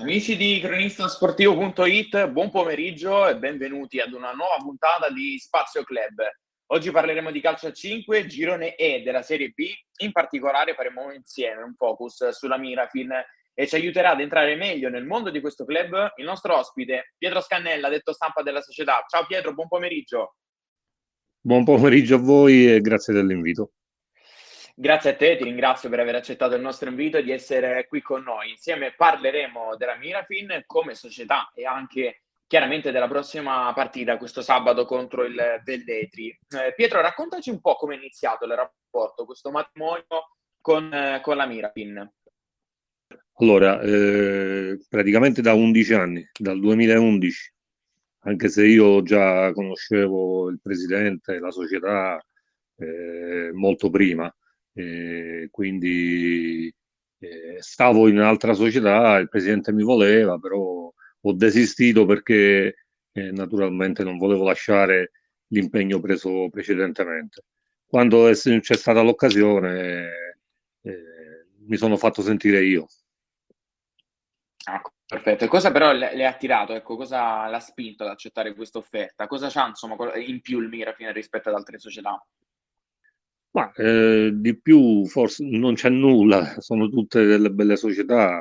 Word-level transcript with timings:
Amici 0.00 0.34
di 0.34 0.58
cronistasportivo.it, 0.60 2.28
buon 2.28 2.50
pomeriggio 2.50 3.28
e 3.28 3.36
benvenuti 3.36 4.00
ad 4.00 4.14
una 4.14 4.32
nuova 4.32 4.56
puntata 4.56 5.10
di 5.10 5.38
Spazio 5.38 5.82
Club. 5.82 6.22
Oggi 6.68 6.90
parleremo 6.90 7.30
di 7.30 7.42
calcio 7.42 7.66
a 7.66 7.72
5, 7.72 8.24
girone 8.24 8.76
E 8.76 9.02
della 9.02 9.20
Serie 9.20 9.50
B. 9.50 9.66
In 9.98 10.12
particolare 10.12 10.72
faremo 10.72 11.12
insieme 11.12 11.62
un 11.62 11.74
focus 11.74 12.30
sulla 12.30 12.56
Mirafin 12.56 13.12
e 13.52 13.66
ci 13.66 13.74
aiuterà 13.74 14.12
ad 14.12 14.20
entrare 14.20 14.56
meglio 14.56 14.88
nel 14.88 15.04
mondo 15.04 15.28
di 15.28 15.42
questo 15.42 15.66
club 15.66 16.14
il 16.16 16.24
nostro 16.24 16.56
ospite 16.56 17.12
Pietro 17.18 17.42
Scannella, 17.42 17.90
detto 17.90 18.14
stampa 18.14 18.40
della 18.40 18.62
società. 18.62 19.04
Ciao 19.06 19.26
Pietro, 19.26 19.52
buon 19.52 19.68
pomeriggio. 19.68 20.36
Buon 21.42 21.62
pomeriggio 21.62 22.14
a 22.14 22.20
voi 22.20 22.72
e 22.72 22.80
grazie 22.80 23.12
dell'invito. 23.12 23.72
Grazie 24.80 25.10
a 25.10 25.14
te, 25.14 25.36
ti 25.36 25.44
ringrazio 25.44 25.90
per 25.90 26.00
aver 26.00 26.14
accettato 26.14 26.54
il 26.54 26.62
nostro 26.62 26.88
invito 26.88 27.18
e 27.18 27.22
di 27.22 27.32
essere 27.32 27.86
qui 27.86 28.00
con 28.00 28.22
noi. 28.22 28.48
Insieme 28.48 28.94
parleremo 28.96 29.76
della 29.76 29.94
Mirafin 29.96 30.62
come 30.64 30.94
società 30.94 31.52
e 31.54 31.66
anche 31.66 32.22
chiaramente 32.46 32.90
della 32.90 33.06
prossima 33.06 33.70
partita 33.74 34.16
questo 34.16 34.40
sabato 34.40 34.86
contro 34.86 35.24
il 35.24 35.60
Velletri. 35.62 36.28
Eh, 36.28 36.72
Pietro, 36.74 37.02
raccontaci 37.02 37.50
un 37.50 37.60
po' 37.60 37.74
come 37.74 37.92
è 37.92 37.98
iniziato 37.98 38.46
il 38.46 38.54
rapporto, 38.54 39.26
questo 39.26 39.50
matrimonio 39.50 40.06
con, 40.62 40.90
eh, 40.90 41.20
con 41.20 41.36
la 41.36 41.44
Mirafin. 41.44 42.12
Allora, 43.34 43.82
eh, 43.82 44.78
praticamente 44.88 45.42
da 45.42 45.52
11 45.52 45.92
anni, 45.92 46.26
dal 46.38 46.58
2011, 46.58 47.52
anche 48.20 48.48
se 48.48 48.64
io 48.64 49.02
già 49.02 49.52
conoscevo 49.52 50.48
il 50.48 50.58
presidente, 50.58 51.38
la 51.38 51.50
società 51.50 52.18
eh, 52.76 53.50
molto 53.52 53.90
prima, 53.90 54.34
eh, 54.72 55.48
quindi 55.50 56.72
eh, 57.18 57.56
stavo 57.60 58.08
in 58.08 58.18
un'altra 58.18 58.54
società, 58.54 59.16
il 59.18 59.28
presidente 59.28 59.72
mi 59.72 59.82
voleva, 59.82 60.38
però 60.38 60.92
ho 61.22 61.32
desistito 61.32 62.06
perché 62.06 62.74
eh, 63.12 63.30
naturalmente 63.32 64.02
non 64.04 64.16
volevo 64.16 64.44
lasciare 64.44 65.12
l'impegno 65.48 66.00
preso 66.00 66.48
precedentemente. 66.50 67.44
Quando 67.86 68.30
c'è 68.30 68.76
stata 68.76 69.02
l'occasione 69.02 70.08
eh, 70.82 71.46
mi 71.66 71.76
sono 71.76 71.96
fatto 71.96 72.22
sentire 72.22 72.62
io. 72.64 72.86
Ah, 74.64 74.80
perfetto. 75.06 75.44
E 75.44 75.48
cosa 75.48 75.72
però 75.72 75.92
le, 75.92 76.14
le 76.14 76.24
ha 76.24 76.30
attirato? 76.30 76.74
Ecco, 76.74 76.96
cosa 76.96 77.46
l'ha 77.48 77.60
spinto 77.60 78.04
ad 78.04 78.10
accettare 78.10 78.54
questa 78.54 78.78
offerta? 78.78 79.26
Cosa 79.26 79.48
c'ha 79.48 79.66
insomma 79.66 79.96
in 80.16 80.40
più 80.40 80.60
il 80.60 80.68
Mirafine 80.68 81.12
rispetto 81.12 81.48
ad 81.48 81.56
altre 81.56 81.78
società? 81.78 82.24
Ma 83.52 83.72
eh, 83.72 84.30
di 84.32 84.60
più 84.60 85.04
forse 85.06 85.44
non 85.44 85.74
c'è 85.74 85.88
nulla, 85.88 86.60
sono 86.60 86.88
tutte 86.88 87.24
delle 87.24 87.50
belle 87.50 87.76
società. 87.76 88.40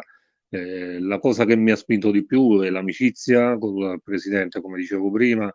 Eh, 0.50 1.00
la 1.00 1.18
cosa 1.20 1.46
che 1.46 1.56
mi 1.56 1.72
ha 1.72 1.76
spinto 1.76 2.12
di 2.12 2.26
più 2.26 2.62
è 2.62 2.70
l'amicizia 2.70 3.58
con 3.58 3.76
il 3.94 4.02
presidente, 4.04 4.62
come 4.62 4.78
dicevo 4.78 5.10
prima, 5.12 5.52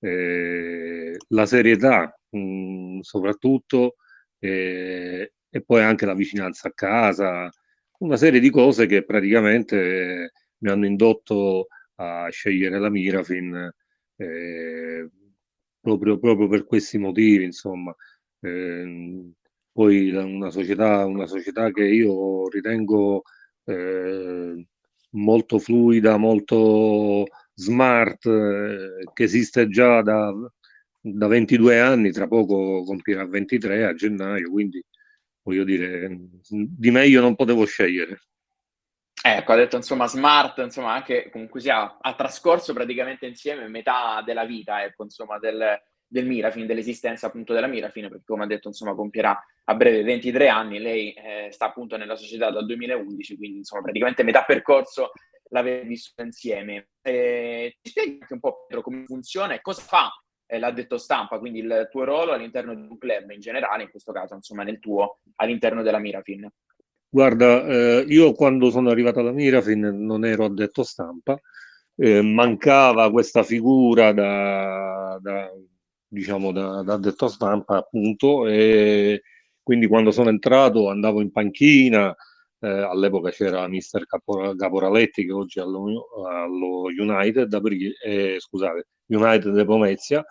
eh, 0.00 1.16
la 1.28 1.46
serietà 1.46 2.16
mh, 2.30 2.38
mm, 2.38 3.00
soprattutto, 3.00 3.96
eh, 4.38 5.32
e 5.50 5.62
poi 5.62 5.82
anche 5.82 6.06
la 6.06 6.14
vicinanza 6.14 6.68
a 6.68 6.72
casa, 6.72 7.50
una 7.98 8.16
serie 8.16 8.38
di 8.40 8.50
cose 8.50 8.86
che 8.86 9.04
praticamente 9.04 10.32
mi 10.58 10.70
hanno 10.70 10.86
indotto 10.86 11.66
a 11.96 12.28
scegliere 12.30 12.78
la 12.78 12.90
Mirafin 12.90 13.70
eh, 14.16 15.08
proprio, 15.80 16.18
proprio 16.18 16.48
per 16.48 16.64
questi 16.66 16.98
motivi, 16.98 17.44
insomma. 17.44 17.94
Eh, 18.44 19.32
poi 19.72 20.10
una 20.12 20.50
società, 20.50 21.04
una 21.06 21.26
società 21.26 21.70
che 21.70 21.84
io 21.84 22.48
ritengo 22.48 23.22
eh, 23.64 24.66
molto 25.10 25.58
fluida, 25.58 26.16
molto 26.18 27.24
smart, 27.54 28.26
eh, 28.26 29.04
che 29.12 29.22
esiste 29.22 29.68
già 29.68 30.02
da, 30.02 30.32
da 31.00 31.26
22 31.26 31.80
anni, 31.80 32.12
tra 32.12 32.28
poco 32.28 32.84
compirà 32.84 33.26
23 33.26 33.84
a 33.84 33.94
gennaio, 33.94 34.50
quindi 34.50 34.84
voglio 35.42 35.64
dire, 35.64 36.18
di 36.48 36.90
meglio 36.90 37.20
non 37.20 37.34
potevo 37.34 37.64
scegliere. 37.64 38.20
Ecco, 39.26 39.52
ha 39.52 39.56
detto 39.56 39.76
insomma 39.76 40.06
smart, 40.06 40.58
insomma 40.58 40.92
anche 40.92 41.30
comunque 41.30 41.60
sia, 41.60 41.96
ha 41.98 42.14
trascorso 42.14 42.74
praticamente 42.74 43.24
insieme 43.26 43.68
metà 43.68 44.22
della 44.22 44.44
vita, 44.44 44.84
ecco, 44.84 45.04
insomma, 45.04 45.38
del, 45.38 45.80
del 46.14 46.26
Mirafin, 46.26 46.64
dell'esistenza 46.64 47.26
appunto 47.26 47.52
della 47.52 47.66
Mirafin, 47.66 48.08
perché 48.08 48.22
come 48.24 48.44
ha 48.44 48.46
detto, 48.46 48.68
insomma, 48.68 48.94
compierà 48.94 49.36
a 49.64 49.74
breve 49.74 50.04
23 50.04 50.46
anni, 50.46 50.78
lei 50.78 51.12
eh, 51.12 51.48
sta 51.50 51.66
appunto 51.66 51.96
nella 51.96 52.14
società 52.14 52.52
dal 52.52 52.64
2011, 52.66 53.36
quindi 53.36 53.58
insomma 53.58 53.82
praticamente 53.82 54.22
metà 54.22 54.44
percorso 54.44 55.10
l'avete 55.48 55.84
vissuto 55.88 56.22
insieme. 56.22 56.90
Eh, 57.02 57.78
ti 57.82 57.90
spieghi 57.90 58.18
anche 58.20 58.32
un 58.32 58.38
po' 58.38 58.64
Pietro 58.68 58.84
come 58.84 59.02
funziona 59.06 59.54
e 59.54 59.60
cosa 59.60 59.82
fa 59.82 60.08
eh, 60.46 60.60
l'addetto 60.60 60.98
stampa, 60.98 61.40
quindi 61.40 61.58
il 61.58 61.88
tuo 61.90 62.04
ruolo 62.04 62.30
all'interno 62.30 62.76
di 62.76 62.82
un 62.82 62.96
club 62.96 63.30
in 63.30 63.40
generale, 63.40 63.82
in 63.82 63.90
questo 63.90 64.12
caso 64.12 64.34
insomma 64.36 64.62
nel 64.62 64.78
tuo 64.78 65.18
all'interno 65.36 65.82
della 65.82 65.98
Mirafin. 65.98 66.48
Guarda, 67.08 67.66
eh, 67.66 68.04
io 68.06 68.34
quando 68.34 68.70
sono 68.70 68.90
arrivato 68.90 69.18
alla 69.18 69.32
Mirafin 69.32 69.80
non 69.80 70.24
ero 70.24 70.44
addetto 70.44 70.84
stampa, 70.84 71.36
eh, 71.96 72.22
mancava 72.22 73.10
questa 73.10 73.42
figura 73.42 74.12
da, 74.12 75.18
da 75.20 75.50
diciamo, 76.08 76.52
da, 76.52 76.82
da 76.82 76.96
detto 76.96 77.28
stampa, 77.28 77.76
appunto, 77.78 78.46
e 78.46 79.22
quindi 79.62 79.86
quando 79.86 80.10
sono 80.10 80.28
entrato 80.28 80.88
andavo 80.88 81.20
in 81.20 81.30
panchina, 81.32 82.14
eh, 82.60 82.68
all'epoca 82.68 83.30
c'era 83.30 83.66
mister 83.68 84.06
Capor- 84.06 84.56
Caporaletti 84.56 85.24
che 85.24 85.32
oggi 85.32 85.58
è 85.58 85.62
allo, 85.62 86.06
allo 86.26 86.84
United, 86.86 87.52
eh, 88.04 88.36
scusate, 88.38 88.88
United 89.06 89.52
de 89.52 89.64
Pomezia, 89.64 90.24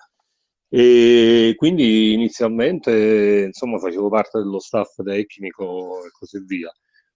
e 0.69 1.53
quindi 1.55 2.13
inizialmente 2.13 3.43
insomma 3.45 3.77
facevo 3.77 4.09
parte 4.09 4.39
dello 4.39 4.59
staff 4.59 5.01
tecnico 5.03 6.03
e 6.05 6.09
così 6.11 6.43
via. 6.45 6.71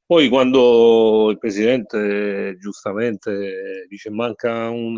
Poi 0.05 0.29
quando 0.29 1.29
il 1.31 1.37
presidente 1.37 2.55
giustamente 2.59 3.85
dice 3.89 4.09
manca, 4.09 4.69
un, 4.69 4.97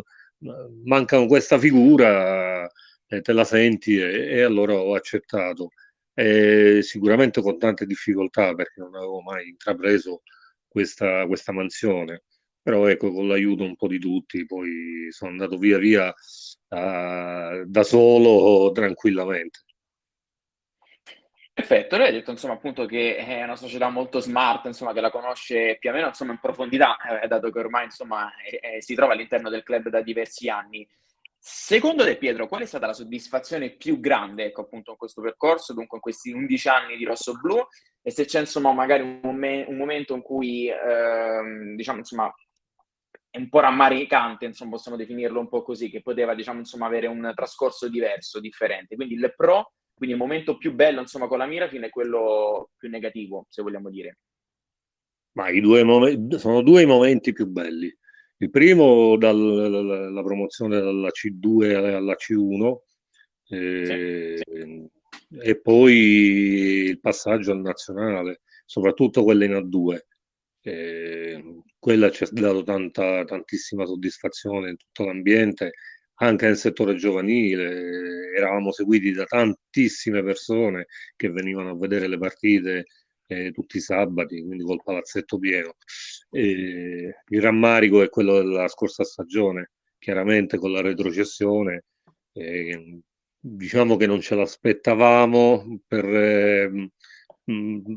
manca 0.86 1.26
questa 1.26 1.58
figura, 1.58 2.70
eh, 3.10 3.22
te 3.22 3.34
la 3.34 3.44
senti 3.44 3.98
e, 3.98 4.38
e, 4.38 4.42
allora 4.42 4.76
ho 4.76 4.96
accettato. 4.96 5.72
Eh, 6.14 6.82
sicuramente 6.82 7.42
con 7.42 7.58
tante 7.58 7.86
difficoltà 7.86 8.54
perché 8.54 8.82
non 8.82 8.96
avevo 8.96 9.22
mai 9.22 9.48
intrapreso 9.50 10.22
questa, 10.68 11.26
questa 11.28 11.52
mansione, 11.54 12.24
però 12.62 12.88
ecco 12.88 13.12
con 13.12 13.28
l'aiuto 13.28 13.64
un 13.64 13.76
po' 13.76 13.88
di 13.88 14.00
tutti 14.00 14.46
poi 14.46 15.08
sono 15.12 15.32
andato 15.32 15.58
via 15.58 15.78
via 15.78 16.08
uh, 16.10 17.66
da 17.66 17.84
solo 17.84 18.72
tranquillamente. 18.74 19.60
Perfetto, 21.54 21.98
lei 21.98 22.08
ha 22.08 22.12
detto 22.12 22.32
insomma 22.32 22.54
appunto 22.54 22.86
che 22.86 23.18
è 23.18 23.44
una 23.44 23.58
società 23.58 23.90
molto 23.90 24.20
smart, 24.20 24.66
insomma 24.68 24.94
che 24.94 25.02
la 25.02 25.12
conosce 25.12 25.76
più 25.78 25.90
o 25.90 25.94
meno 25.94 26.08
insomma 26.08 26.32
in 26.32 26.40
profondità, 26.40 26.98
eh, 27.22 27.28
dato 27.28 27.52
che 27.52 27.60
ormai 27.60 27.86
insomma 27.86 28.32
eh, 28.42 28.82
si 28.82 28.96
trova 28.96 29.12
all'interno 29.12 29.50
del 29.50 29.64
club 29.64 29.90
da 29.90 30.02
diversi 30.02 30.48
anni. 30.48 30.88
Secondo 31.42 32.04
te, 32.04 32.18
Pietro, 32.18 32.48
qual 32.48 32.64
è 32.64 32.66
stata 32.66 32.86
la 32.88 32.94
soddisfazione 32.94 33.72
più 33.72 34.02
grande, 34.02 34.46
ecco, 34.46 34.62
appunto, 34.62 34.92
in 34.92 34.98
questo 34.98 35.22
percorso, 35.22 35.74
dunque 35.74 35.96
in 35.98 36.04
questi 36.04 36.32
11 36.32 36.68
anni 36.68 36.98
di 36.98 37.06
rosso-blu? 37.06 37.66
E 38.02 38.12
se 38.12 38.26
c'è, 38.26 38.42
insomma, 38.42 38.74
magari 38.74 39.04
un, 39.04 39.20
mom- 39.22 39.66
un 39.68 39.78
momento 39.78 40.14
in 40.16 40.22
cui, 40.22 40.68
ehm, 40.68 41.76
diciamo, 41.76 42.00
insomma, 42.00 42.34
è 43.30 43.38
un 43.38 43.48
po' 43.48 43.62
rammaricante, 43.62 44.46
insomma, 44.46 44.72
possiamo 44.72 44.98
definirlo 44.98 45.40
un 45.40 45.48
po' 45.48 45.64
così, 45.64 45.90
che 45.90 46.02
poteva, 46.02 46.36
diciamo, 46.36 46.60
insomma, 46.60 46.88
avere 46.88 47.08
un 47.08 47.32
trascorso 47.34 47.88
diverso, 47.88 48.42
differente. 48.42 48.96
Quindi 48.96 49.14
il 49.14 49.34
pro, 49.36 49.74
quindi 49.94 50.16
il 50.16 50.22
momento 50.22 50.58
più 50.58 50.74
bello, 50.74 51.00
insomma, 51.00 51.28
con 51.28 51.38
la 51.38 51.46
Mirafin 51.46 51.84
è 51.84 51.90
quello 51.90 52.72
più 52.78 52.90
negativo, 52.90 53.46
se 53.48 53.62
vogliamo 53.62 53.90
dire. 53.90 54.18
Ma 55.38 55.50
i 55.50 55.62
due 55.62 55.84
momenti, 55.84 56.38
sono 56.38 56.62
due 56.62 56.82
i 56.82 56.86
momenti 56.86 57.32
più 57.32 57.48
belli. 57.48 57.96
Il 58.42 58.50
primo 58.52 59.18
dalla 59.18 60.24
promozione 60.24 60.80
dalla 60.80 61.10
C2 61.10 61.76
alla 61.76 62.16
C1 62.16 62.78
eh, 63.50 64.42
sì, 64.46 64.62
sì. 64.62 64.90
e 65.42 65.60
poi 65.60 65.94
il 66.88 67.00
passaggio 67.02 67.52
al 67.52 67.60
nazionale, 67.60 68.42
soprattutto 68.66 69.24
quella 69.24 69.44
in 69.44 69.52
A2. 69.54 70.00
Eh, 70.62 71.44
quella 71.78 72.10
ci 72.12 72.24
ha 72.24 72.30
dato 72.32 72.64
tanta, 72.64 73.26
tantissima 73.26 73.86
soddisfazione 73.86 74.70
in 74.70 74.78
tutto 74.78 75.04
l'ambiente, 75.04 75.72
anche 76.16 76.46
nel 76.46 76.58
settore 76.58 76.96
giovanile. 76.96 78.32
Eravamo 78.38 78.72
seguiti 78.72 79.12
da 79.12 79.26
tantissime 79.26 80.24
persone 80.24 80.86
che 81.18 81.30
venivano 81.30 81.72
a 81.72 81.78
vedere 81.78 82.08
le 82.08 82.18
partite 82.18 82.86
eh, 83.30 83.52
tutti 83.52 83.78
i 83.78 83.82
sabati, 83.82 84.44
quindi 84.44 84.64
col 84.64 84.82
palazzetto 84.84 85.38
pieno. 85.38 85.76
E 86.32 87.14
il 87.28 87.42
rammarico 87.42 88.02
è 88.02 88.10
quello 88.10 88.38
della 88.38 88.68
scorsa 88.68 89.04
stagione, 89.04 89.72
chiaramente 90.00 90.58
con 90.58 90.72
la 90.72 90.82
retrocessione. 90.82 91.86
Eh, 92.34 93.00
diciamo 93.40 93.96
che 93.98 94.08
non 94.08 94.22
ce 94.22 94.36
l'aspettavamo 94.36 95.80
per, 95.88 96.06
eh, 96.06 96.90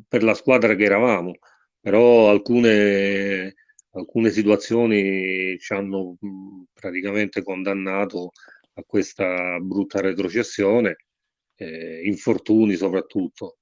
per 0.09 0.23
la 0.23 0.35
squadra 0.35 0.75
che 0.75 0.85
eravamo, 0.85 1.33
però 1.81 2.31
alcune, 2.31 3.55
alcune 3.93 4.31
situazioni 4.31 5.57
ci 5.59 5.73
hanno 5.73 6.17
praticamente 6.73 7.43
condannato 7.43 8.31
a 8.75 8.83
questa 8.87 9.59
brutta 9.61 10.01
retrocessione, 10.01 10.97
eh, 11.57 12.03
infortuni 12.05 12.75
soprattutto. 12.77 13.59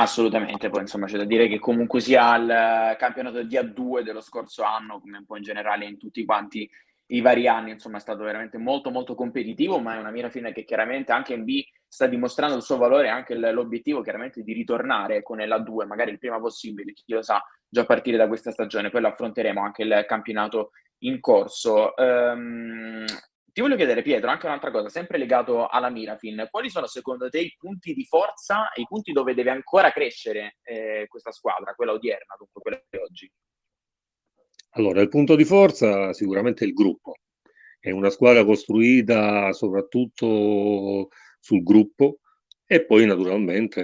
Assolutamente, 0.00 0.70
poi 0.70 0.82
insomma 0.82 1.06
c'è 1.06 1.16
da 1.16 1.24
dire 1.24 1.48
che 1.48 1.58
comunque 1.58 2.00
sia 2.00 2.36
il 2.36 2.96
campionato 2.96 3.42
di 3.42 3.56
A2 3.56 4.02
dello 4.02 4.20
scorso 4.20 4.62
anno, 4.62 5.00
come 5.00 5.18
un 5.18 5.26
po' 5.26 5.36
in 5.36 5.42
generale 5.42 5.86
in 5.86 5.98
tutti 5.98 6.24
quanti 6.24 6.70
i 7.10 7.20
vari 7.20 7.48
anni, 7.48 7.72
insomma 7.72 7.96
è 7.96 8.00
stato 8.00 8.22
veramente 8.22 8.58
molto 8.58 8.90
molto 8.90 9.16
competitivo, 9.16 9.80
ma 9.80 9.96
è 9.96 9.98
una 9.98 10.10
mira 10.10 10.30
fine 10.30 10.52
che 10.52 10.64
chiaramente 10.64 11.10
anche 11.10 11.34
in 11.34 11.42
B 11.42 11.64
sta 11.86 12.06
dimostrando 12.06 12.54
il 12.54 12.62
suo 12.62 12.76
valore 12.76 13.08
anche 13.08 13.34
l'obiettivo 13.34 14.02
chiaramente 14.02 14.42
di 14.42 14.52
ritornare 14.52 15.22
con 15.22 15.38
l'A2, 15.38 15.86
magari 15.86 16.12
il 16.12 16.18
prima 16.18 16.38
possibile, 16.38 16.92
chi 16.92 17.12
lo 17.12 17.22
sa, 17.22 17.42
già 17.68 17.80
a 17.80 17.86
partire 17.86 18.16
da 18.16 18.28
questa 18.28 18.52
stagione, 18.52 18.90
poi 18.90 19.00
lo 19.00 19.08
affronteremo 19.08 19.60
anche 19.60 19.82
il 19.82 20.04
campionato 20.06 20.70
in 20.98 21.18
corso. 21.20 21.94
Um, 21.96 23.04
ti 23.52 23.60
voglio 23.60 23.76
chiedere, 23.76 24.02
Pietro, 24.02 24.30
anche 24.30 24.46
un'altra 24.46 24.70
cosa, 24.70 24.88
sempre 24.88 25.18
legato 25.18 25.66
alla 25.66 25.90
Mirafin. 25.90 26.48
Quali 26.50 26.70
sono 26.70 26.86
secondo 26.86 27.28
te 27.28 27.40
i 27.40 27.54
punti 27.58 27.94
di 27.94 28.04
forza 28.04 28.70
e 28.72 28.82
i 28.82 28.86
punti 28.86 29.12
dove 29.12 29.34
deve 29.34 29.50
ancora 29.50 29.90
crescere 29.90 30.58
eh, 30.62 31.06
questa 31.08 31.32
squadra, 31.32 31.74
quella 31.74 31.92
odierna, 31.92 32.36
dunque 32.38 32.60
quella 32.60 32.82
di 32.88 32.98
oggi? 32.98 33.32
Allora, 34.72 35.00
il 35.00 35.08
punto 35.08 35.34
di 35.34 35.44
forza 35.44 36.12
sicuramente 36.12 36.64
è 36.64 36.66
il 36.66 36.74
gruppo. 36.74 37.16
È 37.80 37.90
una 37.90 38.10
squadra 38.10 38.44
costruita 38.44 39.52
soprattutto 39.52 41.08
sul 41.40 41.62
gruppo 41.62 42.18
e 42.66 42.84
poi 42.84 43.06
naturalmente 43.06 43.80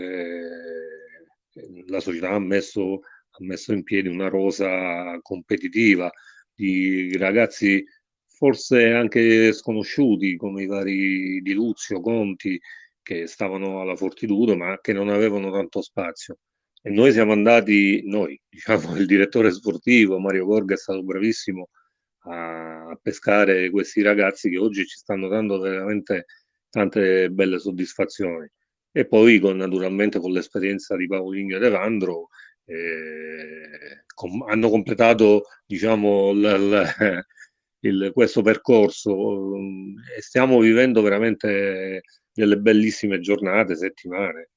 eh, 1.53 1.85
la 1.87 2.01
società 2.01 2.31
ha 2.31 2.39
messo, 2.39 3.01
ha 3.31 3.39
messo 3.39 3.73
in 3.73 3.83
piedi 3.83 4.09
una 4.09 4.29
rosa 4.29 5.19
competitiva 5.23 6.11
di 6.53 7.17
ragazzi 7.17 7.85
forse 8.45 8.91
anche 8.91 9.55
sconosciuti 9.55 10.37
come 10.37 10.65
i 10.65 10.67
vari 10.67 11.41
Di 11.41 11.55
Luzio, 11.55 12.01
Conti, 12.01 12.61
che 13.01 13.27
stavano 13.27 13.81
alla 13.81 13.97
Fortitudo 13.97 14.55
ma 14.55 14.79
che 14.83 14.93
non 14.93 15.09
avevano 15.09 15.51
tanto 15.51 15.81
spazio. 15.81 16.41
E 16.83 16.91
noi 16.91 17.13
siamo 17.13 17.33
andati, 17.33 18.03
noi, 18.05 18.39
diciamo, 18.47 18.97
il 18.97 19.07
direttore 19.07 19.51
sportivo 19.51 20.19
Mario 20.19 20.45
Gorga 20.45 20.75
è 20.75 20.77
stato 20.77 21.03
bravissimo 21.03 21.71
a, 22.27 22.99
pescare 23.01 23.71
questi 23.71 24.03
ragazzi 24.03 24.51
che 24.51 24.59
oggi 24.59 24.87
ci 24.87 24.97
stanno 24.99 25.29
dando 25.29 25.59
veramente 25.59 26.27
tante 26.69 27.31
belle 27.31 27.59
soddisfazioni. 27.59 28.47
E 28.93 29.07
poi 29.07 29.39
con, 29.39 29.57
naturalmente 29.57 30.19
con 30.21 30.33
l'esperienza 30.33 30.97
di 30.97 31.07
Paolino 31.07 31.57
ed 31.57 31.63
Evandro 31.63 32.29
eh, 32.67 34.05
com- 34.15 34.43
hanno 34.49 34.69
completato 34.69 35.45
diciamo, 35.65 36.33
l- 36.33 36.69
l- 36.69 37.25
il, 37.89 38.11
questo 38.13 38.43
percorso 38.43 39.57
e 40.17 40.21
stiamo 40.21 40.59
vivendo 40.59 41.03
veramente 41.03 42.03
delle 42.33 42.59
bellissime 42.59 43.21
giornate, 43.21 43.77
settimane. 43.77 44.51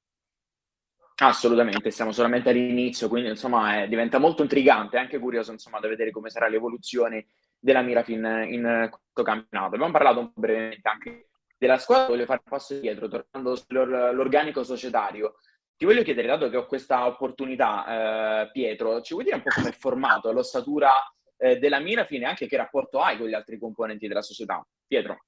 Assolutamente, 1.19 1.89
siamo 1.89 2.11
solamente 2.11 2.49
all'inizio, 2.49 3.07
quindi 3.07 3.29
insomma 3.29 3.81
eh, 3.81 3.87
diventa 3.87 4.19
molto 4.19 4.43
intrigante, 4.43 4.97
anche 4.97 5.17
curioso 5.17 5.51
insomma 5.51 5.79
da 5.79 5.87
vedere 5.87 6.11
come 6.11 6.29
sarà 6.29 6.47
l'evoluzione 6.47 7.27
della 7.59 7.81
Mirafin 7.81 8.45
in 8.49 8.87
questo 8.89 9.23
campionato. 9.23 9.73
Abbiamo 9.73 9.91
parlato 9.91 10.31
brevemente 10.35 10.87
anche 10.87 11.29
della 11.57 11.79
squadra, 11.79 12.07
voglio 12.07 12.25
fare 12.25 12.41
un 12.43 12.51
passo 12.51 12.75
indietro, 12.75 13.07
tornando 13.07 13.55
sull'organico 13.55 14.63
societario. 14.63 15.35
Ti 15.75 15.85
voglio 15.85 16.03
chiedere, 16.03 16.27
dato 16.27 16.49
che 16.49 16.57
ho 16.57 16.65
questa 16.67 17.07
opportunità, 17.07 18.43
eh, 18.43 18.51
Pietro, 18.51 19.01
ci 19.01 19.13
vuoi 19.13 19.25
dire 19.25 19.37
un 19.37 19.43
po' 19.43 19.49
come 19.53 19.69
è 19.69 19.73
formato 19.73 20.31
l'ossatura 20.31 20.91
eh, 21.37 21.57
della 21.57 21.79
Mirafin 21.79 22.23
e 22.23 22.25
anche 22.25 22.47
che 22.47 22.57
rapporto 22.57 22.99
hai 22.99 23.17
con 23.17 23.27
gli 23.27 23.33
altri 23.33 23.57
componenti 23.57 24.07
della 24.07 24.21
società. 24.21 24.65
Pietro. 24.85 25.25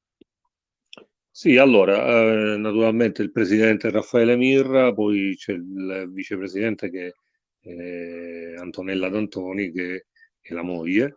Sì, 1.31 1.57
allora, 1.57 2.53
eh, 2.53 2.57
naturalmente 2.57 3.21
il 3.21 3.31
presidente 3.31 3.89
Raffaele 3.89 4.35
Mirra, 4.35 4.93
poi 4.93 5.35
c'è 5.37 5.53
il 5.53 6.09
vicepresidente 6.11 6.89
che 6.89 7.13
è 7.61 8.55
Antonella 8.57 9.09
D'Antoni, 9.09 9.71
che 9.71 10.07
è 10.41 10.53
la 10.53 10.63
moglie. 10.63 11.15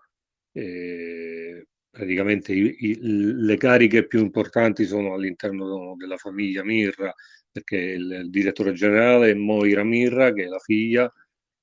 E 0.53 1.67
praticamente 1.91 2.53
i, 2.53 2.77
i, 2.79 2.99
le 3.01 3.57
cariche 3.57 4.07
più 4.07 4.21
importanti 4.21 4.85
sono 4.85 5.15
all'interno 5.15 5.95
della 5.97 6.17
famiglia 6.17 6.63
Mirra, 6.63 7.13
perché 7.51 7.77
il, 7.77 8.21
il 8.25 8.31
direttore 8.31 8.73
generale 8.73 9.31
è 9.31 9.35
Moira 9.35 9.83
Mirra, 9.83 10.33
che 10.33 10.45
è 10.45 10.47
la 10.47 10.59
figlia, 10.59 11.13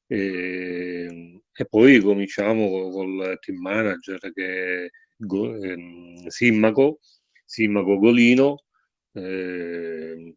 e, 0.06 1.42
e 1.60 1.66
poi 1.66 2.00
cominciamo 2.00 2.90
col 2.90 3.38
team 3.42 3.60
manager 3.60 4.18
che 4.32 4.92
Go, 5.18 5.62
ehm, 5.62 6.28
Simmaco, 6.28 7.00
Simmaco 7.44 7.98
Golino, 7.98 8.64
eh, 9.12 10.36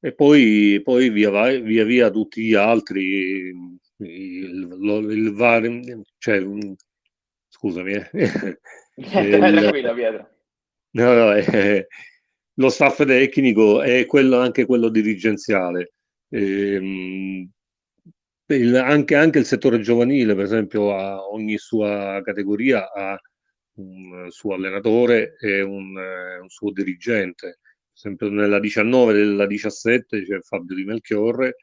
e 0.00 0.14
poi, 0.14 0.80
poi 0.82 1.10
via, 1.10 1.30
via, 1.60 1.84
via 1.84 2.10
tutti 2.10 2.42
gli 2.42 2.54
altri, 2.54 3.02
il, 3.04 3.78
il, 3.98 5.10
il 5.10 6.04
cioè, 6.18 6.44
scusami, 7.48 7.92
eh. 7.92 8.10
tranquillo 8.98 9.94
Pietro. 9.94 10.30
No, 10.90 11.12
no, 11.12 11.34
eh, 11.34 11.86
lo 12.54 12.68
staff 12.68 13.04
tecnico 13.04 13.80
è 13.80 14.06
quello, 14.06 14.38
anche 14.40 14.66
quello 14.66 14.88
dirigenziale. 14.88 15.92
Eh, 16.28 17.48
il, 18.56 18.76
anche, 18.76 19.14
anche, 19.14 19.38
il 19.38 19.44
settore 19.44 19.80
giovanile, 19.80 20.34
per 20.34 20.44
esempio, 20.44 20.94
ha 20.94 21.26
ogni 21.28 21.58
sua 21.58 22.20
categoria 22.24 22.90
ha 22.90 23.18
un 23.74 24.26
suo 24.30 24.54
allenatore 24.54 25.36
e 25.38 25.60
un, 25.62 25.96
un 25.96 26.48
suo 26.48 26.72
dirigente. 26.72 27.58
Per 27.60 27.92
esempio, 27.94 28.28
nella 28.30 28.60
19 28.60 29.12
e 29.12 29.24
nella 29.24 29.46
17 29.46 30.22
c'è 30.24 30.40
Fabio 30.40 30.74
Di 30.74 30.84
Melchiorre 30.84 31.56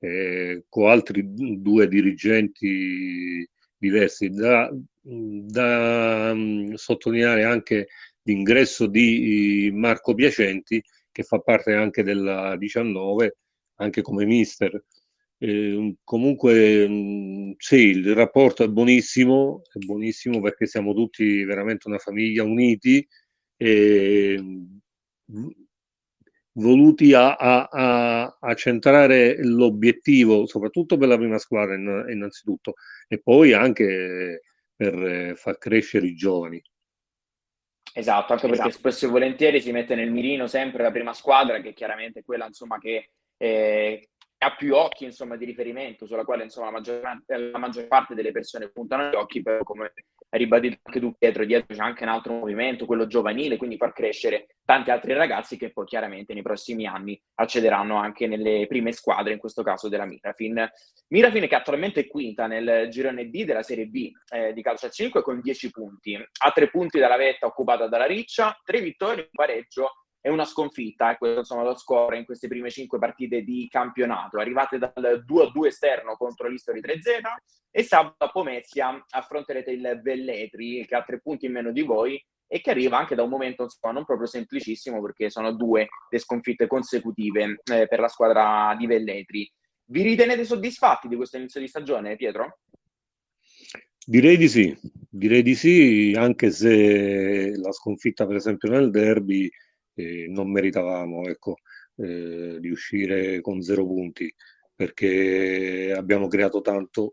eh, 0.00 0.64
con 0.68 0.90
altri 0.90 1.22
due 1.24 1.88
dirigenti 1.88 3.48
diversi. 3.76 4.30
Da, 4.30 4.70
da 5.02 6.30
um, 6.32 6.74
sottolineare 6.74 7.44
anche 7.44 7.88
l'ingresso 8.22 8.86
di 8.86 9.70
Marco 9.72 10.14
Piacenti, 10.14 10.82
che 11.10 11.22
fa 11.22 11.38
parte 11.40 11.72
anche 11.72 12.02
della 12.02 12.56
19, 12.56 13.36
anche 13.76 14.02
come 14.02 14.24
mister 14.24 14.82
eh, 15.38 15.96
comunque 16.04 16.88
mh, 16.88 17.54
sì, 17.58 17.76
il 17.76 18.14
rapporto 18.14 18.64
è 18.64 18.68
buonissimo, 18.68 19.62
è 19.72 19.78
buonissimo 19.78 20.40
perché 20.40 20.66
siamo 20.66 20.94
tutti 20.94 21.44
veramente 21.44 21.88
una 21.88 21.98
famiglia 21.98 22.42
uniti 22.42 23.06
e 23.56 24.36
mh, 24.38 25.48
voluti 26.52 27.14
a, 27.14 27.36
a, 27.36 27.68
a, 27.70 28.36
a, 28.40 28.54
centrare 28.54 29.42
l'obiettivo, 29.44 30.46
soprattutto 30.46 30.96
per 30.96 31.08
la 31.08 31.16
prima 31.16 31.38
squadra 31.38 31.74
innanzitutto, 31.74 32.74
e 33.06 33.20
poi 33.20 33.52
anche 33.52 34.42
per 34.74 35.36
far 35.36 35.58
crescere 35.58 36.06
i 36.06 36.14
giovani. 36.14 36.62
Esatto, 37.94 38.32
anche 38.32 38.46
perché 38.46 38.68
esatto. 38.68 38.78
spesso 38.78 39.06
e 39.06 39.08
volentieri 39.08 39.60
si 39.60 39.72
mette 39.72 39.94
nel 39.94 40.12
mirino 40.12 40.46
sempre 40.46 40.82
la 40.82 40.92
prima 40.92 41.12
squadra, 41.14 41.60
che 41.60 41.72
chiaramente 41.72 42.20
è 42.20 42.24
quella 42.24 42.46
insomma, 42.46 42.78
che, 42.78 43.10
eh, 43.36 44.10
ha 44.38 44.54
più 44.54 44.74
occhi 44.74 45.04
insomma, 45.04 45.36
di 45.36 45.44
riferimento 45.44 46.06
sulla 46.06 46.24
quale 46.24 46.44
insomma, 46.44 46.66
la, 46.66 46.72
maggior, 46.72 47.00
la, 47.26 47.58
maggior, 47.58 47.88
parte 47.88 48.14
delle 48.14 48.30
persone 48.30 48.70
puntano 48.70 49.10
gli 49.10 49.14
occhi, 49.14 49.42
però 49.42 49.62
come 49.64 49.92
hai 50.30 50.38
ribadito 50.38 50.78
anche 50.82 51.00
tu 51.00 51.14
Pietro, 51.18 51.44
dietro 51.44 51.74
c'è 51.74 51.82
anche 51.82 52.04
un 52.04 52.10
altro 52.10 52.34
movimento, 52.34 52.86
quello 52.86 53.06
giovanile, 53.06 53.56
quindi 53.56 53.76
far 53.76 53.92
crescere 53.92 54.46
tanti 54.64 54.90
altri 54.90 55.14
ragazzi 55.14 55.56
che 55.56 55.72
poi 55.72 55.86
chiaramente 55.86 56.34
nei 56.34 56.42
prossimi 56.42 56.86
anni 56.86 57.20
accederanno 57.34 57.96
anche 57.96 58.26
nelle 58.26 58.66
prime 58.68 58.92
squadre, 58.92 59.32
in 59.32 59.38
questo 59.38 59.62
caso 59.62 59.88
della 59.88 60.04
Mirafin. 60.04 60.70
Mirafin 61.08 61.48
che 61.48 61.54
attualmente 61.54 62.00
è 62.00 62.06
quinta 62.06 62.46
nel 62.46 62.88
girone 62.90 63.30
D 63.30 63.44
della 63.44 63.62
Serie 63.62 63.86
B 63.86 64.10
eh, 64.30 64.52
di 64.52 64.62
calcio 64.62 64.86
a 64.86 64.90
5 64.90 65.22
con 65.22 65.40
10 65.40 65.70
punti, 65.70 66.14
ha 66.14 66.50
3 66.50 66.70
punti 66.70 66.98
dalla 66.98 67.16
vetta 67.16 67.46
occupata 67.46 67.88
dalla 67.88 68.06
Riccia, 68.06 68.56
3 68.62 68.80
vittorie, 68.80 69.22
un 69.22 69.28
pareggio 69.32 69.92
è 70.28 70.30
una 70.30 70.44
sconfitta, 70.44 71.10
eh, 71.10 71.16
questo 71.16 71.38
insomma 71.38 71.62
lo 71.62 71.76
score 71.76 72.18
in 72.18 72.26
queste 72.26 72.48
prime 72.48 72.70
cinque 72.70 72.98
partite 72.98 73.42
di 73.42 73.66
campionato, 73.70 74.38
arrivate 74.38 74.78
dal 74.78 75.24
2-2 75.26 75.66
esterno 75.66 76.16
contro 76.16 76.48
l'History 76.48 76.80
3Z 76.80 77.20
e 77.70 77.82
sabato 77.82 78.24
a 78.24 78.30
Pomezia 78.30 79.04
affronterete 79.08 79.70
il 79.70 80.00
Velletri 80.02 80.84
che 80.86 80.94
ha 80.94 81.02
tre 81.02 81.20
punti 81.20 81.46
in 81.46 81.52
meno 81.52 81.72
di 81.72 81.82
voi 81.82 82.22
e 82.46 82.60
che 82.60 82.70
arriva 82.70 82.98
anche 82.98 83.14
da 83.14 83.22
un 83.22 83.30
momento 83.30 83.64
insomma, 83.64 83.94
non 83.94 84.04
proprio 84.04 84.26
semplicissimo 84.26 85.00
perché 85.00 85.30
sono 85.30 85.52
due 85.52 85.88
le 86.10 86.18
sconfitte 86.18 86.66
consecutive 86.66 87.60
eh, 87.64 87.86
per 87.86 87.98
la 87.98 88.08
squadra 88.08 88.74
di 88.78 88.86
Velletri. 88.86 89.50
Vi 89.84 90.02
ritenete 90.02 90.44
soddisfatti 90.44 91.08
di 91.08 91.16
questo 91.16 91.38
inizio 91.38 91.60
di 91.60 91.68
stagione, 91.68 92.16
Pietro? 92.16 92.58
Direi 94.04 94.36
di 94.36 94.48
sì, 94.48 94.78
direi 95.08 95.42
di 95.42 95.54
sì, 95.54 96.14
anche 96.16 96.50
se 96.50 97.56
la 97.56 97.72
sconfitta 97.72 98.26
per 98.26 98.36
esempio 98.36 98.70
nel 98.70 98.90
derby 98.90 99.50
eh, 99.98 100.26
non 100.28 100.50
meritavamo 100.50 101.26
ecco, 101.28 101.56
eh, 101.96 102.58
di 102.60 102.70
uscire 102.70 103.40
con 103.40 103.60
zero 103.60 103.84
punti 103.84 104.32
perché 104.74 105.92
abbiamo 105.96 106.28
creato 106.28 106.60
tanto, 106.60 107.10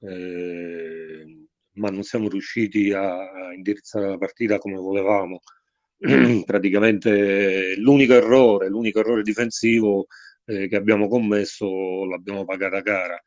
eh, 0.00 1.46
ma 1.72 1.88
non 1.88 2.04
siamo 2.04 2.28
riusciti 2.28 2.92
a, 2.92 3.52
indirizzare 3.52 4.08
la 4.08 4.16
partita 4.18 4.58
come 4.58 4.76
volevamo. 4.76 5.40
Praticamente 6.46 7.74
l'unico 7.76 8.14
errore, 8.14 8.68
l'unico 8.68 9.00
errore 9.00 9.22
difensivo 9.22 10.06
eh, 10.44 10.68
che 10.68 10.76
abbiamo 10.76 11.08
commesso 11.08 12.04
l'abbiamo 12.04 12.44
pagata 12.44 12.80
cara. 12.82 13.20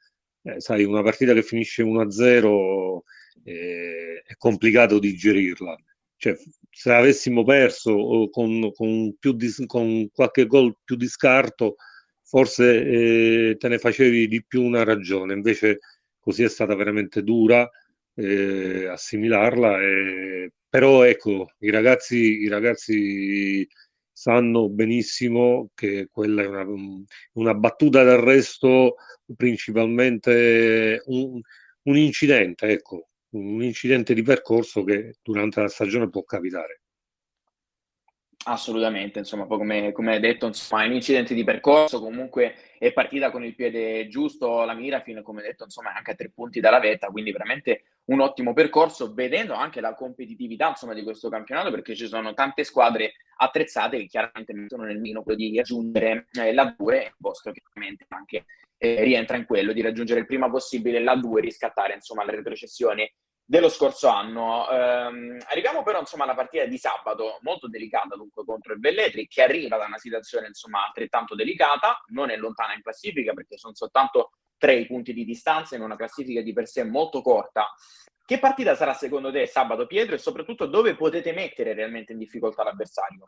Eh, 0.43 0.61
sai, 0.61 0.85
una 0.85 1.03
partita 1.03 1.33
che 1.33 1.43
finisce 1.43 1.83
1-0 1.83 2.99
eh, 3.43 4.23
è 4.25 4.35
complicato 4.37 4.97
digerirla. 4.99 5.75
Cioè, 6.15 6.37
se 6.75 6.91
avessimo 6.91 7.43
perso 7.43 8.29
con, 8.31 8.71
con, 8.73 9.15
di, 9.19 9.65
con 9.67 10.09
qualche 10.11 10.47
gol 10.47 10.75
più 10.83 10.95
di 10.95 11.07
scarto, 11.07 11.75
forse 12.23 12.83
eh, 13.51 13.55
te 13.57 13.67
ne 13.67 13.77
facevi 13.77 14.27
di 14.27 14.43
più 14.43 14.63
una 14.63 14.83
ragione. 14.83 15.33
Invece 15.33 15.79
così 16.19 16.43
è 16.43 16.49
stata 16.49 16.75
veramente 16.75 17.21
dura 17.23 17.69
eh, 18.15 18.87
assimilarla. 18.87 19.81
Eh, 19.81 20.51
però 20.67 21.03
ecco, 21.03 21.51
i 21.59 21.69
ragazzi, 21.69 22.17
i 22.41 22.47
ragazzi 22.47 23.67
sanno 24.11 24.69
benissimo 24.69 25.69
che 25.75 26.07
quella 26.11 26.43
è 26.43 26.47
una, 26.47 26.65
una 27.33 27.53
battuta 27.53 28.03
d'arresto 28.03 28.95
principalmente 29.35 31.01
un, 31.05 31.39
un 31.83 31.97
incidente, 31.97 32.67
ecco, 32.67 33.09
un 33.33 33.63
incidente 33.63 34.13
di 34.13 34.21
percorso 34.21 34.83
che 34.83 35.15
durante 35.21 35.61
la 35.61 35.67
stagione 35.67 36.09
può 36.09 36.23
capitare. 36.23 36.81
Assolutamente, 38.45 39.19
insomma, 39.19 39.45
poi 39.45 39.57
come, 39.57 39.91
come 39.93 40.19
detto, 40.19 40.47
insomma, 40.47 40.83
è 40.83 40.87
un 40.87 40.93
incidente 40.93 41.33
di 41.33 41.45
percorso, 41.45 42.01
comunque 42.01 42.55
è 42.77 42.91
partita 42.91 43.31
con 43.31 43.45
il 43.45 43.55
piede 43.55 44.09
giusto 44.09 44.65
la 44.65 44.73
mira 44.73 44.99
fino, 44.99 45.21
come 45.21 45.41
detto, 45.41 45.63
insomma, 45.63 45.95
anche 45.95 46.11
a 46.11 46.15
tre 46.15 46.29
punti 46.29 46.59
dalla 46.59 46.81
vetta, 46.81 47.07
quindi 47.07 47.31
veramente 47.31 47.83
un 48.05 48.19
ottimo 48.19 48.51
percorso, 48.51 49.13
vedendo 49.13 49.53
anche 49.53 49.79
la 49.79 49.95
competitività, 49.95 50.67
insomma, 50.67 50.93
di 50.93 51.03
questo 51.03 51.29
campionato, 51.29 51.71
perché 51.71 51.95
ci 51.95 52.07
sono 52.07 52.33
tante 52.33 52.65
squadre 52.65 53.13
attrezzate 53.37 53.97
che 53.97 54.07
chiaramente 54.07 54.53
mettono 54.53 54.83
nel 54.83 54.99
mino 54.99 55.23
quello 55.23 55.37
di 55.37 55.55
raggiungere 55.55 56.27
eh, 56.33 56.53
la 56.53 56.75
2, 56.77 56.97
il 56.97 57.15
vostro 57.19 57.53
chiaramente 57.53 58.05
anche 58.09 58.43
eh, 58.83 59.01
rientra 59.01 59.37
in 59.37 59.45
quello 59.45 59.71
di 59.71 59.81
raggiungere 59.81 60.19
il 60.19 60.25
prima 60.25 60.49
possibile 60.49 61.01
la 61.01 61.15
2 61.15 61.39
e 61.39 61.43
riscattare, 61.43 61.93
insomma, 61.93 62.25
la 62.25 62.33
retrocessione 62.33 63.13
dello 63.45 63.69
scorso 63.69 64.09
anno. 64.09 64.67
Um, 64.69 65.37
arriviamo 65.47 65.83
però 65.83 66.01
insomma 66.01 66.25
alla 66.25 66.35
partita 66.35 66.65
di 66.65 66.77
sabato, 66.77 67.39
molto 67.43 67.69
delicata 67.69 68.17
dunque 68.17 68.43
contro 68.43 68.73
il 68.73 68.81
Velletri, 68.81 69.27
che 69.27 69.41
arriva 69.41 69.77
da 69.77 69.85
una 69.85 69.97
situazione 69.97 70.47
insomma 70.47 70.85
altrettanto 70.85 71.33
delicata, 71.33 72.03
non 72.07 72.29
è 72.29 72.35
lontana 72.35 72.73
in 72.73 72.81
classifica 72.81 73.31
perché 73.33 73.57
sono 73.57 73.73
soltanto 73.73 74.31
tre 74.57 74.75
i 74.75 74.85
punti 74.85 75.13
di 75.13 75.23
distanza 75.23 75.77
in 75.77 75.81
una 75.81 75.95
classifica 75.95 76.41
di 76.41 76.51
per 76.51 76.67
sé 76.67 76.83
molto 76.83 77.21
corta. 77.21 77.69
Che 78.25 78.39
partita 78.39 78.75
sarà 78.75 78.93
secondo 78.93 79.31
te 79.31 79.45
sabato 79.45 79.85
Pietro 79.85 80.15
e 80.15 80.17
soprattutto 80.17 80.65
dove 80.65 80.95
potete 80.95 81.31
mettere 81.31 81.73
realmente 81.73 82.11
in 82.11 82.17
difficoltà 82.17 82.63
l'avversario? 82.63 83.27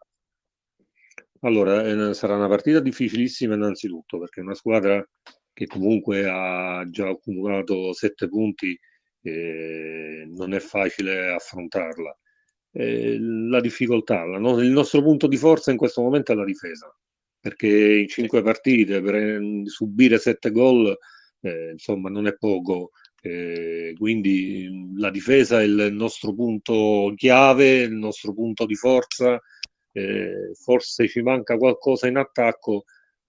Allora, 1.42 1.84
eh, 1.84 2.14
sarà 2.14 2.36
una 2.36 2.48
partita 2.48 2.80
difficilissima 2.80 3.56
innanzitutto 3.56 4.18
perché 4.18 4.42
una 4.42 4.56
squadra 4.56 5.06
che 5.56 5.68
comunque 5.68 6.28
ha 6.30 6.86
già 6.90 7.08
accumulato 7.08 7.94
sette 7.94 8.28
punti 8.28 8.78
eh, 9.22 10.28
non 10.28 10.54
è 10.54 10.60
facile 10.60 11.30
affrontarla. 11.30 12.16
Eh, 12.74 13.18
la 13.18 13.62
difficoltà, 13.62 14.26
la 14.26 14.38
no, 14.38 14.60
il 14.60 14.70
nostro 14.70 15.02
punto 15.02 15.28
di 15.28 15.38
forza 15.38 15.72
in 15.72 15.78
questo 15.78 16.02
momento 16.02 16.34
è 16.34 16.36
la 16.36 16.44
difesa, 16.44 16.94
perché 17.40 17.70
in 17.70 18.08
cinque 18.10 18.42
partite 18.42 19.02
per 19.02 19.40
subire 19.64 20.18
sette 20.18 20.52
gol, 20.52 20.94
eh, 21.40 21.72
insomma, 21.72 22.10
non 22.10 22.28
è 22.28 22.36
poco. 22.36 22.92
Quindi 23.98 24.94
la 24.98 25.10
difesa 25.10 25.60
è 25.60 25.64
il 25.64 25.90
nostro 25.94 26.36
punto 26.36 27.12
chiave, 27.16 27.78
il 27.78 27.94
nostro 27.94 28.34
punto 28.34 28.68
di 28.68 28.76
forza. 28.76 29.42
Forse 30.54 31.08
ci 31.08 31.22
manca 31.22 31.58
qualcosa 31.58 32.08
in 32.08 32.18
attacco, 32.18 32.84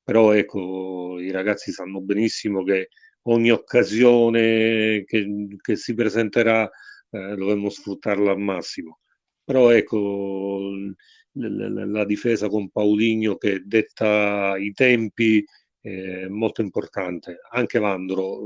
però 0.06 0.30
ecco, 0.32 1.18
i 1.18 1.32
ragazzi 1.32 1.72
sanno 1.72 2.00
benissimo 2.00 2.62
che 2.62 2.90
ogni 3.22 3.50
occasione 3.50 5.02
che, 5.04 5.26
che 5.60 5.74
si 5.74 5.94
presenterà 5.94 6.64
eh, 7.10 7.34
dovremmo 7.34 7.70
sfruttarla 7.70 8.30
al 8.30 8.38
massimo. 8.38 9.00
Però 9.42 9.70
ecco, 9.70 10.70
la, 11.32 12.04
difesa 12.04 12.48
con 12.48 12.70
Pauligno 12.70 13.36
che 13.36 13.62
detta 13.64 14.56
i 14.56 14.72
tempi 14.72 15.44
è 15.80 16.28
molto 16.28 16.60
importante. 16.62 17.40
Anche 17.50 17.80
Vandro, 17.80 18.42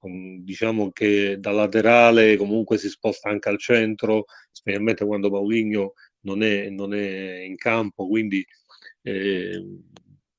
um, 0.00 0.42
diciamo 0.42 0.90
che 0.90 1.36
da 1.38 1.52
laterale 1.52 2.36
comunque 2.36 2.76
si 2.76 2.88
sposta 2.88 3.28
anche 3.28 3.48
al 3.48 3.58
centro, 3.58 4.24
specialmente 4.50 5.04
quando 5.06 5.30
Pauligno 5.30 5.92
non 6.22 6.42
è, 6.42 6.68
non 6.70 6.92
è 6.92 7.42
in 7.44 7.54
campo, 7.54 8.08
quindi 8.08 8.44
eh, 9.02 9.64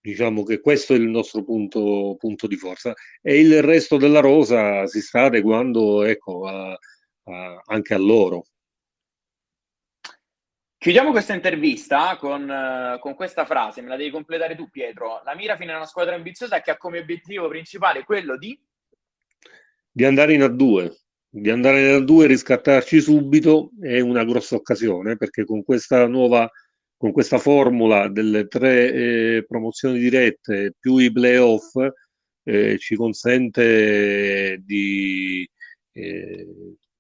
Diciamo 0.04 0.44
che 0.44 0.60
questo 0.60 0.94
è 0.94 0.98
il 0.98 1.08
nostro 1.08 1.46
punto, 1.46 2.18
punto 2.20 2.46
di 2.46 2.58
forza 2.58 2.94
e 3.22 3.40
il 3.40 3.64
resto 3.64 3.96
della 3.96 4.20
rosa 4.20 4.86
si 4.86 5.00
sta 5.00 5.22
adeguando 5.22 6.04
ecco, 6.04 6.46
a, 6.46 6.72
a, 6.74 7.62
anche 7.68 7.94
a 7.94 7.98
loro. 7.98 8.48
Chiudiamo 10.78 11.12
questa 11.12 11.34
intervista 11.34 12.18
con, 12.18 12.98
con, 13.00 13.16
questa 13.16 13.46
frase, 13.46 13.82
me 13.82 13.88
la 13.88 13.96
devi 13.96 14.10
completare 14.10 14.58
tu 14.58 14.70
Pietro. 14.70 15.22
La 15.24 15.36
Mirafin 15.36 15.70
è 15.70 15.76
una 15.76 15.86
squadra 15.86 16.16
ambiziosa 16.16 16.60
che 16.60 16.72
ha 16.72 16.78
come 16.78 17.00
obiettivo 17.00 17.48
principale 17.48 18.04
quello 18.04 18.38
di... 18.38 18.62
Di 19.90 20.04
andare 20.04 20.34
in 20.34 20.42
A2, 20.42 20.94
di 21.30 21.50
andare 21.50 21.96
in 21.96 22.04
A2 22.04 22.24
e 22.24 22.28
riscattarci 22.28 23.00
subito 23.00 23.72
è 23.80 24.02
una 24.02 24.26
grossa 24.26 24.56
occasione 24.56 25.16
perché 25.16 25.46
con 25.46 25.64
questa 25.64 26.06
nuova 26.08 26.52
con 27.04 27.12
questa 27.12 27.38
formula 27.38 28.08
delle 28.08 28.48
tre 28.48 28.94
eh, 28.94 29.46
promozioni 29.46 30.00
dirette 30.00 30.74
più 30.80 31.00
i 31.00 31.12
playoff 31.12 31.76
eh, 32.44 32.78
ci 32.78 32.96
consente 32.96 34.62
di, 34.64 35.46
eh, 35.92 36.48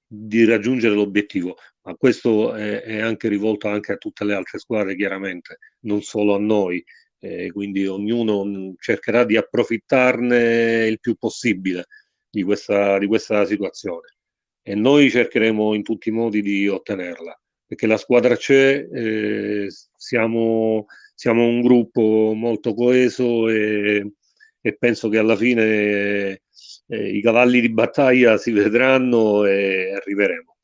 di, 0.05 0.43
raggiungere 0.43 0.93
l'obiettivo. 0.93 1.55
Ma 1.83 1.95
questo 1.95 2.53
è, 2.53 2.81
è, 2.81 3.00
anche 3.00 3.29
rivolto 3.29 3.69
anche 3.69 3.93
a 3.93 3.95
tutte 3.95 4.25
le 4.25 4.33
altre 4.33 4.60
squadre, 4.60 4.98
chiaramente, 4.98 5.60
non 5.86 6.01
solo 6.01 6.36
a 6.36 6.39
noi. 6.39 6.83
Eh, 7.19 7.50
quindi 7.53 7.88
ognuno 7.88 8.75
cercherà 8.79 9.24
di 9.24 9.38
approfittarne 9.38 10.86
il 10.86 11.00
più 11.00 11.15
possibile 11.15 11.86
di 12.29 12.43
questa, 12.43 12.98
di 12.98 13.07
questa 13.07 13.45
situazione 13.45 14.15
e 14.62 14.75
noi 14.75 15.10
cercheremo 15.10 15.74
in 15.74 15.83
tutti 15.83 16.10
i 16.10 16.12
modi 16.12 16.41
di 16.41 16.67
ottenerla 16.67 17.38
perché 17.74 17.88
la 17.88 17.98
squadra 17.98 18.36
c'è, 18.36 18.88
eh, 18.91 19.67
siamo, 20.03 20.86
siamo, 21.15 21.45
un 21.45 21.62
gruppo 21.62 22.33
molto 22.36 22.74
coeso 22.74 23.48
e, 23.48 24.13
e 24.60 24.77
penso 24.77 25.07
che 25.07 25.17
alla 25.17 25.38
fine 25.38 26.41
eh, 26.88 27.10
i 27.10 27.22
cavalli 27.22 27.62
di 27.62 27.69
battaglia 27.69 28.36
si 28.38 28.51
vedranno 28.51 29.45
e 29.45 29.93
arriveremo. 29.95 30.57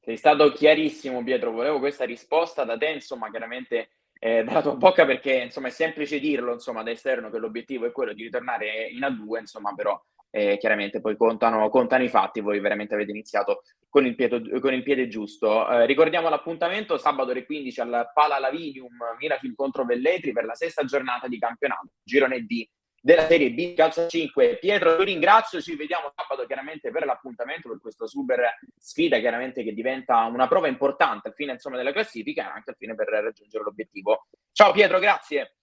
Sei 0.00 0.16
stato 0.16 0.52
chiarissimo 0.52 1.22
Pietro, 1.22 1.50
volevo 1.50 1.78
questa 1.80 2.04
risposta 2.04 2.64
da 2.64 2.78
te, 2.78 2.86
insomma 2.86 3.28
chiaramente 3.28 3.90
eh, 4.18 4.42
dalla 4.42 4.62
tua 4.62 4.74
bocca 4.76 5.04
perché 5.04 5.34
insomma 5.34 5.68
è 5.68 5.70
semplice 5.70 6.18
dirlo 6.18 6.54
insomma 6.54 6.82
da 6.82 6.90
esterno 6.90 7.28
che 7.28 7.38
l'obiettivo 7.38 7.84
è 7.84 7.92
quello 7.92 8.14
di 8.14 8.22
ritornare 8.22 8.88
in 8.88 9.00
A2, 9.00 9.40
insomma 9.40 9.74
però 9.74 10.00
eh, 10.36 10.58
chiaramente 10.58 11.00
poi 11.00 11.16
contano, 11.16 11.70
contano, 11.70 12.04
i 12.04 12.10
fatti, 12.10 12.40
voi 12.40 12.60
veramente 12.60 12.92
avete 12.92 13.10
iniziato 13.10 13.62
con 13.88 14.04
il, 14.04 14.14
piede, 14.14 14.60
con 14.60 14.74
il 14.74 14.82
piede 14.82 15.08
giusto. 15.08 15.66
Eh, 15.66 15.86
ricordiamo 15.86 16.28
l'appuntamento 16.28 16.98
sabato 16.98 17.30
alle 17.30 17.46
15 17.46 17.80
al 17.80 18.10
Pala 18.12 18.38
Lavinium 18.38 18.94
Mirafil 19.18 19.54
contro 19.54 19.86
Velletri 19.86 20.32
per 20.32 20.44
la 20.44 20.54
sesta 20.54 20.84
giornata 20.84 21.26
di 21.26 21.38
campionato, 21.38 21.88
girone 22.02 22.42
D 22.42 22.68
della 23.00 23.26
Serie 23.26 23.50
B 23.52 23.72
Calcio 23.72 24.08
5. 24.08 24.58
Pietro, 24.58 24.98
ti 24.98 25.04
ringrazio, 25.04 25.62
ci 25.62 25.74
vediamo 25.74 26.12
sabato 26.14 26.44
chiaramente 26.44 26.90
per 26.90 27.06
l'appuntamento, 27.06 27.70
per 27.70 27.80
questa 27.80 28.06
super 28.06 28.58
sfida 28.76 29.18
chiaramente 29.18 29.62
che 29.62 29.72
diventa 29.72 30.24
una 30.24 30.48
prova 30.48 30.68
importante 30.68 31.28
al 31.28 31.34
fine 31.34 31.52
insomma, 31.52 31.78
della 31.78 31.92
classifica 31.92 32.42
e 32.42 32.52
anche 32.56 32.70
al 32.70 32.76
fine 32.76 32.94
per 32.94 33.08
raggiungere 33.08 33.64
l'obiettivo. 33.64 34.26
Ciao 34.52 34.72
Pietro, 34.72 34.98
grazie. 34.98 35.54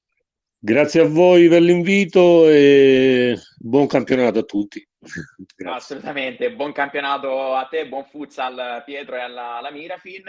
Grazie 0.66 1.02
a 1.02 1.08
voi 1.10 1.50
per 1.50 1.62
l'invito 1.62 2.48
e 2.48 3.38
buon 3.58 3.86
campionato 3.86 4.40
a 4.40 4.44
tutti. 4.44 4.82
Assolutamente, 5.66 6.54
buon 6.54 6.72
campionato 6.72 7.54
a 7.54 7.66
te, 7.66 7.86
buon 7.90 8.06
futsal 8.06 8.82
Pietro 8.86 9.18
e 9.18 9.20
alla, 9.20 9.58
alla 9.58 9.72
Mirafin. 9.72 10.24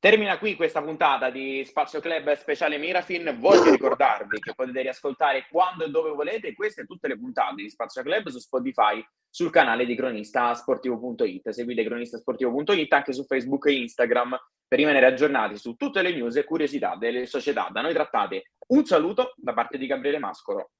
Termina 0.00 0.38
qui 0.38 0.54
questa 0.54 0.80
puntata 0.80 1.28
di 1.28 1.64
Spazio 1.64 1.98
Club 1.98 2.32
speciale 2.34 2.78
Mirafin. 2.78 3.36
Voglio 3.40 3.72
ricordarvi 3.72 4.38
che 4.38 4.54
potete 4.54 4.82
riascoltare 4.82 5.48
quando 5.50 5.84
e 5.84 5.90
dove 5.90 6.10
volete 6.10 6.54
queste 6.54 6.82
e 6.82 6.84
tutte 6.84 7.08
le 7.08 7.18
puntate 7.18 7.62
di 7.62 7.68
Spazio 7.68 8.04
Club 8.04 8.28
su 8.28 8.38
Spotify, 8.38 9.04
sul 9.28 9.50
canale 9.50 9.84
di 9.84 9.96
cronistasportivo.it. 9.96 11.48
Seguite 11.48 11.82
cronistasportivo.it 11.82 12.92
anche 12.92 13.12
su 13.12 13.24
Facebook 13.24 13.66
e 13.66 13.72
Instagram 13.72 14.38
per 14.68 14.78
rimanere 14.78 15.06
aggiornati 15.06 15.56
su 15.56 15.74
tutte 15.74 16.00
le 16.00 16.14
news 16.14 16.36
e 16.36 16.44
curiosità 16.44 16.94
delle 16.94 17.26
società 17.26 17.68
da 17.72 17.80
noi 17.80 17.92
trattate. 17.92 18.52
Un 18.68 18.84
saluto 18.84 19.32
da 19.34 19.52
parte 19.52 19.78
di 19.78 19.88
Gabriele 19.88 20.20
Mascolo. 20.20 20.70